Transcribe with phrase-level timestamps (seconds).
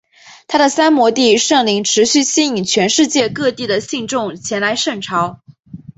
[0.47, 5.39] 他的三摩地圣陵持续吸引全世界各地的信众前来朝圣。